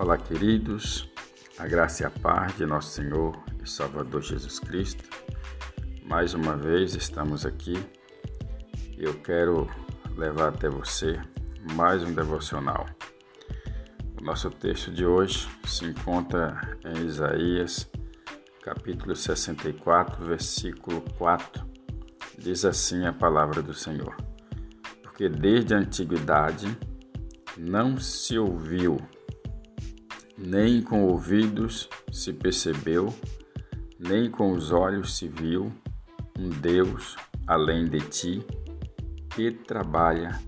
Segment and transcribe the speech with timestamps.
[0.00, 1.06] Olá, queridos,
[1.58, 5.04] a graça e a paz de nosso Senhor e Salvador Jesus Cristo.
[6.06, 7.74] Mais uma vez estamos aqui
[8.96, 9.68] e eu quero
[10.16, 11.20] levar até você
[11.74, 12.86] mais um devocional.
[14.18, 17.86] O nosso texto de hoje se encontra em Isaías,
[18.62, 21.62] capítulo 64, versículo 4.
[22.38, 24.16] Diz assim a palavra do Senhor:
[25.02, 26.74] Porque desde a antiguidade
[27.58, 28.96] não se ouviu
[30.42, 33.14] nem com ouvidos se percebeu,
[33.98, 35.70] nem com os olhos se viu
[36.38, 37.16] um Deus
[37.46, 38.46] além de ti
[39.34, 40.40] que trabalha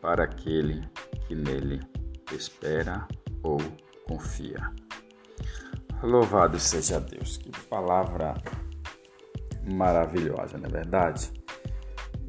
[0.00, 0.82] para aquele
[1.26, 1.80] que nele
[2.32, 3.06] espera
[3.42, 3.58] ou
[4.06, 4.70] confia.
[6.02, 8.34] Louvado seja Deus, que palavra
[9.72, 11.32] maravilhosa, não é verdade?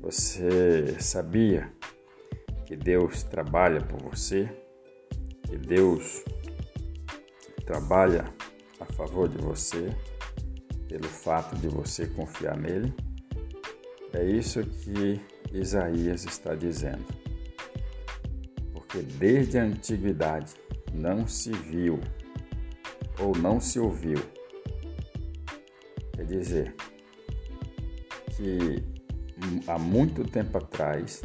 [0.02, 1.72] Você sabia
[2.66, 4.50] que Deus trabalha por você?
[5.44, 6.24] Que Deus
[7.66, 8.26] trabalha
[8.80, 9.96] a favor de você
[10.88, 12.94] pelo fato de você confiar nele.
[14.14, 15.20] É isso que
[15.52, 17.06] Isaías está dizendo.
[18.72, 20.54] Porque desde a antiguidade
[20.94, 22.00] não se viu
[23.20, 24.20] ou não se ouviu.
[26.16, 26.76] Quer dizer
[28.36, 28.84] que
[29.68, 31.22] há muito tempo atrás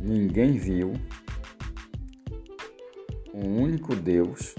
[0.00, 0.92] ninguém viu
[3.32, 4.54] um único Deus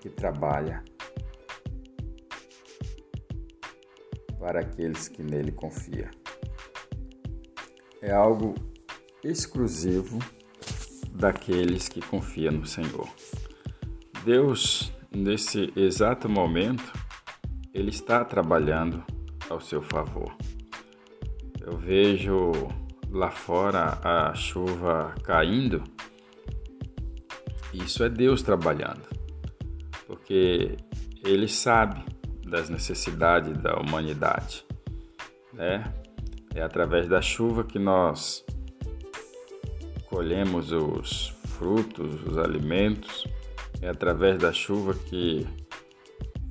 [0.00, 0.82] que trabalha
[4.38, 6.08] para aqueles que nele confiam.
[8.00, 8.54] É algo
[9.22, 10.18] exclusivo
[11.12, 13.06] daqueles que confiam no Senhor.
[14.24, 16.90] Deus, nesse exato momento,
[17.74, 19.04] Ele está trabalhando
[19.50, 20.34] ao seu favor.
[21.60, 22.52] Eu vejo
[23.10, 25.84] lá fora a chuva caindo,
[27.74, 29.19] isso é Deus trabalhando
[30.10, 30.76] porque
[31.24, 32.04] ele sabe
[32.44, 34.66] das necessidades da humanidade,
[35.52, 35.84] né?
[36.52, 38.44] É através da chuva que nós
[40.06, 43.24] colhemos os frutos, os alimentos,
[43.80, 45.46] é através da chuva que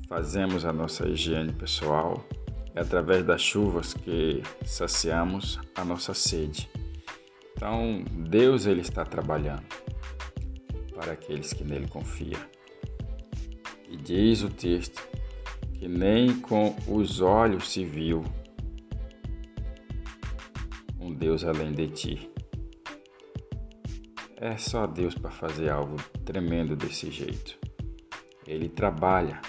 [0.08, 2.26] fazemos a nossa higiene pessoal,
[2.74, 6.70] é através das chuvas que saciamos a nossa sede.
[7.58, 9.66] Então, Deus ele está trabalhando
[10.96, 12.40] para aqueles que nele confiam.
[14.10, 15.08] Diz o texto
[15.76, 18.24] que nem com os olhos se viu
[21.00, 22.32] um Deus além de ti.
[24.38, 27.60] É só Deus para fazer algo tremendo desse jeito.
[28.48, 29.40] Ele trabalha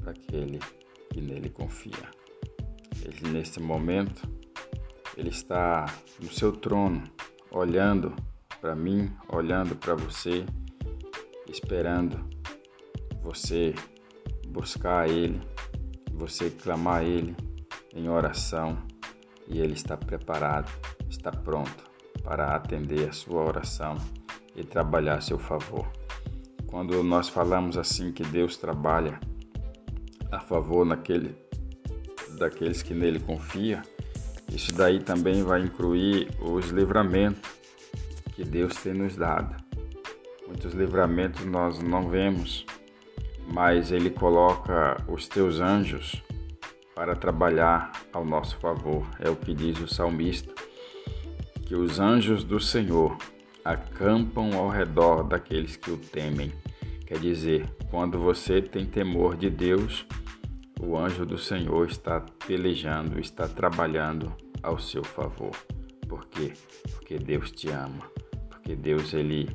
[0.00, 0.58] para aquele
[1.12, 2.10] que nele confia.
[3.04, 4.26] Ele, neste momento,
[5.18, 5.84] ele está
[6.18, 7.04] no seu trono,
[7.50, 8.16] olhando
[8.58, 10.46] para mim, olhando para você,
[11.46, 12.32] esperando
[13.24, 13.74] você
[14.48, 15.40] buscar Ele,
[16.12, 17.34] você clamar a Ele
[17.94, 18.76] em oração
[19.48, 20.70] e Ele está preparado,
[21.08, 21.84] está pronto
[22.22, 23.96] para atender a sua oração
[24.54, 25.90] e trabalhar a seu favor.
[26.66, 29.18] Quando nós falamos assim que Deus trabalha
[30.30, 31.34] a favor naquele,
[32.38, 33.80] daqueles que nele confiam,
[34.52, 37.50] isso daí também vai incluir os livramentos
[38.34, 39.54] que Deus tem nos dado.
[40.46, 42.66] Muitos livramentos nós não vemos,
[43.52, 46.22] mas Ele coloca os teus anjos
[46.94, 49.06] para trabalhar ao nosso favor.
[49.18, 50.52] É o que diz o salmista,
[51.66, 53.16] que os anjos do Senhor
[53.64, 56.52] acampam ao redor daqueles que o temem.
[57.06, 60.06] Quer dizer, quando você tem temor de Deus,
[60.80, 65.52] o anjo do Senhor está pelejando, está trabalhando ao seu favor.
[66.08, 66.52] Por quê?
[66.92, 68.10] Porque Deus te ama.
[68.50, 69.48] Porque Deus ele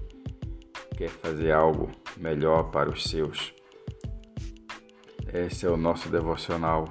[0.98, 3.54] quer fazer algo melhor para os seus.
[5.32, 6.86] Esse é o nosso devocional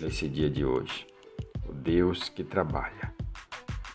[0.00, 1.06] nesse dia de hoje.
[1.68, 3.14] O Deus que trabalha.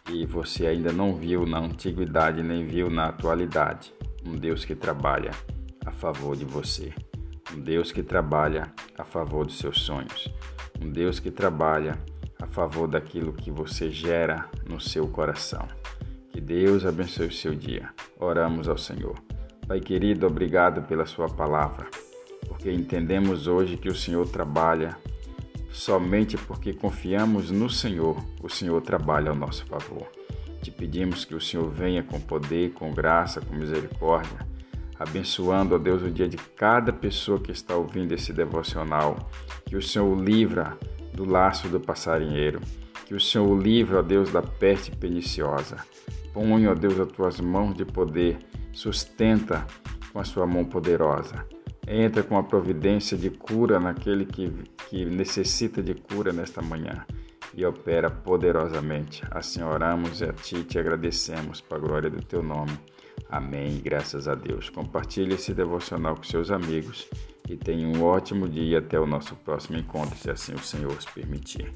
[0.10, 3.94] E você ainda não viu na antiguidade nem viu na atualidade.
[4.26, 5.32] Um Deus que trabalha
[5.86, 6.94] a favor de você.
[7.54, 10.34] Um Deus que trabalha a favor dos seus sonhos.
[10.82, 12.00] Um Deus que trabalha
[12.42, 15.68] a favor daquilo que você gera no seu coração.
[16.32, 17.90] Que Deus abençoe o seu dia.
[18.18, 19.22] Oramos ao Senhor.
[19.68, 21.90] Pai querido, obrigado pela Sua palavra
[22.50, 24.98] porque entendemos hoje que o Senhor trabalha
[25.72, 30.08] somente porque confiamos no Senhor, o Senhor trabalha ao nosso favor.
[30.62, 34.46] Te pedimos que o Senhor venha com poder, com graça, com misericórdia,
[35.00, 39.30] abençoando, ó Deus, o dia de cada pessoa que está ouvindo esse devocional,
[39.66, 40.78] que o Senhor o livra
[41.14, 42.60] do laço do passarinheiro,
[43.06, 45.78] que o Senhor o livra, ó Deus, da peste perniciosa.
[46.34, 48.38] Põe, ó Deus, as tuas mãos de poder,
[48.74, 49.66] sustenta
[50.12, 51.46] com a sua mão poderosa.
[51.92, 54.54] Entra com a providência de cura naquele que,
[54.92, 57.04] que necessita de cura nesta manhã
[57.52, 59.24] e opera poderosamente.
[59.32, 62.78] Assim oramos e a Ti te agradecemos para a glória do Teu nome.
[63.28, 63.82] Amém.
[63.84, 64.70] Graças a Deus.
[64.70, 67.10] Compartilhe esse devocional com seus amigos
[67.50, 71.06] e tenha um ótimo dia até o nosso próximo encontro, se assim o Senhor os
[71.06, 71.74] permitir.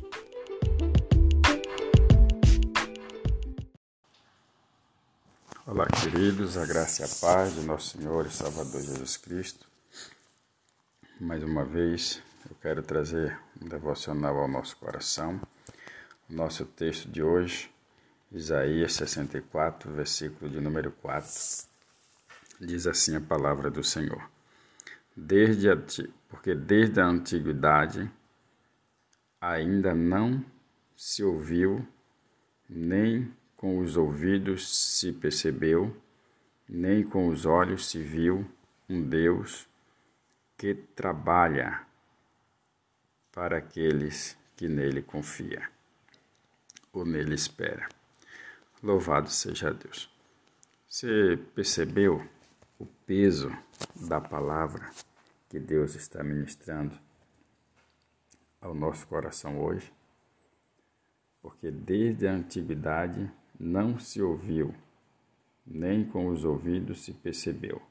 [5.66, 9.73] Olá, queridos, a graça e a paz de nosso Senhor e Salvador Jesus Cristo.
[11.24, 15.40] Mais uma vez, eu quero trazer um devocional ao nosso coração.
[16.30, 17.72] Nosso texto de hoje,
[18.30, 21.66] Isaías 64, versículo de número 4,
[22.60, 24.30] diz assim a palavra do Senhor.
[25.16, 25.78] Desde a,
[26.28, 28.12] porque desde a antiguidade
[29.40, 30.44] ainda não
[30.94, 31.88] se ouviu,
[32.68, 34.68] nem com os ouvidos
[35.00, 35.96] se percebeu,
[36.68, 38.46] nem com os olhos se viu
[38.90, 39.72] um Deus
[40.64, 41.86] que trabalha
[43.34, 45.70] para aqueles que nele confia
[46.94, 47.90] ou nele espera.
[48.82, 50.10] Louvado seja Deus.
[50.88, 52.26] Você percebeu
[52.80, 53.52] o peso
[54.08, 54.90] da palavra
[55.50, 56.98] que Deus está ministrando
[58.62, 59.92] ao nosso coração hoje?
[61.42, 64.74] Porque desde a antiguidade não se ouviu,
[65.68, 67.82] nem com os ouvidos se percebeu.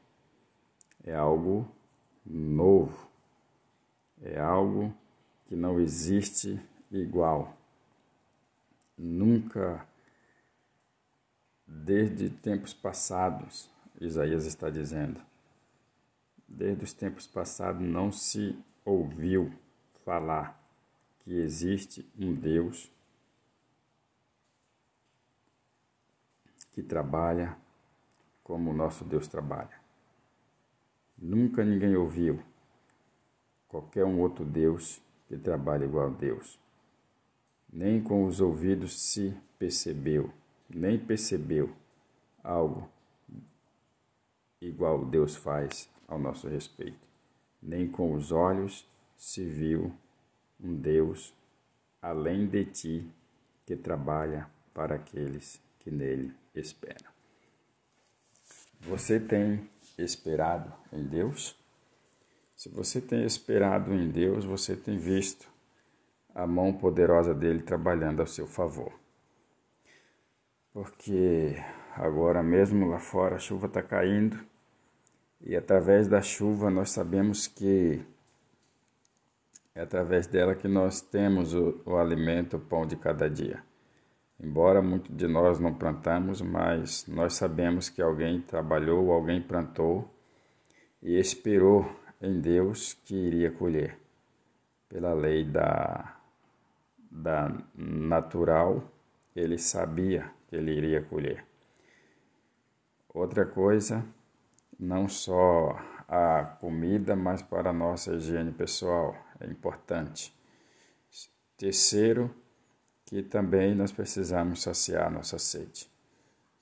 [1.05, 1.71] É algo
[2.25, 3.09] novo.
[4.21, 4.95] É algo
[5.47, 6.61] que não existe
[6.91, 7.57] igual.
[8.97, 9.87] Nunca,
[11.67, 13.71] desde tempos passados,
[14.01, 15.21] Isaías está dizendo,
[16.47, 19.53] desde os tempos passados não se ouviu
[20.05, 20.61] falar
[21.21, 22.91] que existe um Deus
[26.73, 27.57] que trabalha
[28.43, 29.82] como o nosso Deus trabalha.
[31.23, 32.43] Nunca ninguém ouviu
[33.69, 36.59] qualquer um outro Deus que trabalhe igual a Deus.
[37.73, 40.33] Nem com os ouvidos se percebeu,
[40.69, 41.73] nem percebeu
[42.43, 42.91] algo
[44.61, 47.07] igual Deus faz ao nosso respeito.
[47.63, 48.85] Nem com os olhos
[49.17, 49.95] se viu
[50.61, 51.33] um Deus
[52.03, 53.09] além de ti
[53.65, 57.13] que trabalha para aqueles que nele esperam.
[58.81, 61.57] Você tem esperado em Deus?
[62.57, 65.51] Se você tem esperado em Deus, você tem visto
[66.35, 68.93] a mão poderosa dele trabalhando ao seu favor.
[70.73, 71.57] Porque
[71.95, 74.39] agora mesmo lá fora a chuva está caindo
[75.41, 78.01] e através da chuva nós sabemos que
[79.75, 83.63] é através dela que nós temos o, o alimento, o pão de cada dia.
[84.43, 90.13] Embora muitos de nós não plantamos, mas nós sabemos que alguém trabalhou, alguém plantou
[91.01, 91.89] e esperou
[92.21, 93.97] em Deus que iria colher.
[94.89, 96.17] Pela lei da,
[97.09, 98.83] da natural,
[99.35, 101.45] ele sabia que ele iria colher.
[103.09, 104.05] Outra coisa,
[104.77, 105.79] não só
[106.09, 110.35] a comida, mas para a nossa higiene pessoal, é importante.
[111.57, 112.42] Terceiro,
[113.05, 115.91] que também nós precisamos saciar nossa sede.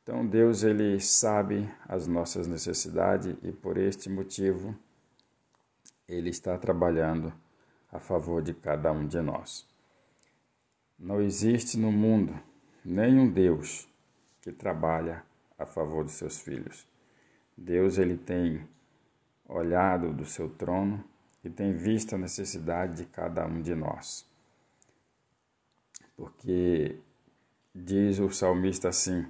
[0.03, 4.75] Então Deus ele sabe as nossas necessidades e por este motivo
[6.09, 7.33] ele está trabalhando
[7.93, 9.67] a favor de cada um de nós.
[10.99, 12.39] Não existe no mundo
[12.85, 13.89] nenhum Deus
[14.41, 15.23] que trabalha
[15.59, 16.87] a favor de seus filhos.
[17.57, 18.67] Deus ele tem
[19.47, 21.05] olhado do seu trono
[21.45, 24.30] e tem visto a necessidade de cada um de nós
[26.21, 26.97] porque
[27.75, 29.27] diz o salmista assim: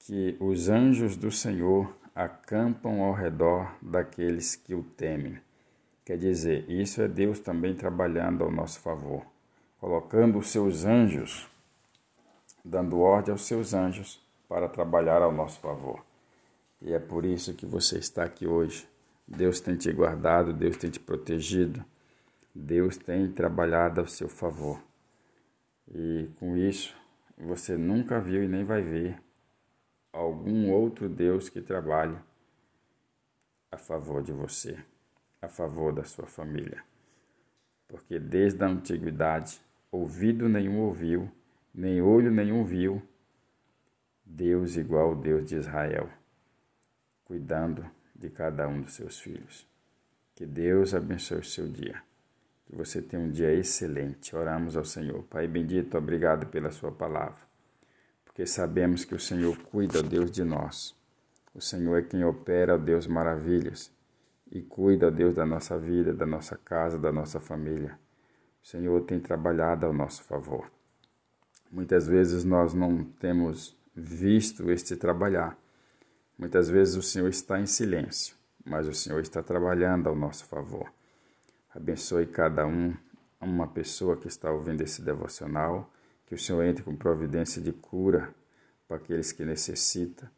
[0.00, 5.40] que os anjos do Senhor acampam ao redor daqueles que o temem.
[6.04, 9.24] Quer dizer, isso é Deus também trabalhando ao nosso favor,
[9.80, 11.48] colocando os seus anjos,
[12.62, 16.04] dando ordem aos seus anjos para trabalhar ao nosso favor.
[16.82, 18.86] E é por isso que você está aqui hoje.
[19.26, 21.82] Deus tem te guardado, Deus tem te protegido,
[22.54, 24.78] Deus tem trabalhado ao seu favor.
[25.94, 26.96] E com isso,
[27.36, 29.20] você nunca viu e nem vai ver
[30.12, 32.16] algum outro Deus que trabalhe
[33.70, 34.78] a favor de você,
[35.40, 36.82] a favor da sua família.
[37.86, 39.60] Porque desde a antiguidade,
[39.92, 41.30] ouvido nenhum ouviu,
[41.74, 43.02] nem olho nenhum viu,
[44.24, 46.10] Deus igual ao Deus de Israel,
[47.24, 49.66] cuidando de cada um dos seus filhos.
[50.34, 52.02] Que Deus abençoe o seu dia.
[52.66, 54.34] Que você tenha um dia excelente.
[54.34, 55.22] Oramos ao Senhor.
[55.24, 57.46] Pai bendito, obrigado pela Sua palavra.
[58.24, 60.94] porque sabemos que o Senhor cuida, Deus, de nós.
[61.54, 63.90] O Senhor é quem opera, Deus, maravilhas
[64.52, 67.98] e cuida, Deus, da nossa vida, da nossa casa, da nossa família.
[68.62, 70.70] O Senhor tem trabalhado ao nosso favor.
[71.70, 75.56] Muitas vezes nós não temos visto este trabalhar.
[76.38, 80.92] Muitas vezes o Senhor está em silêncio, mas o Senhor está trabalhando ao nosso favor.
[81.76, 82.94] Abençoe cada um,
[83.40, 85.92] uma pessoa que está ouvindo esse devocional,
[86.24, 88.34] que o Senhor entre com providência de cura
[88.88, 90.28] para aqueles que necessitam,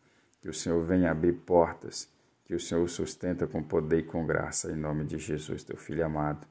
[0.40, 2.09] que o Senhor venha abrir portas
[2.49, 6.02] que o Senhor sustenta com poder e com graça, em nome de Jesus, teu Filho
[6.02, 6.47] amado.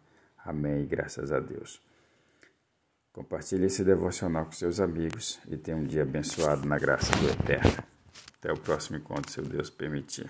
[0.46, 0.86] Amém.
[0.86, 1.82] Graças a Deus.
[3.12, 7.84] Compartilhe esse devocional com seus amigos e tenha um dia abençoado na graça do Eterno.
[8.38, 10.30] Até o próximo encontro, se Deus permitir.